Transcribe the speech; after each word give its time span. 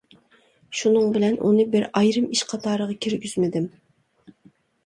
شۇنىڭ 0.79 1.11
بىلەن 1.17 1.37
ئۇنى 1.49 1.67
بىر 1.75 1.85
ئايرىم 2.01 2.27
ئىش 2.37 2.43
قاتارىغا 2.55 2.97
كىرگۈزمىدىم. 3.07 3.69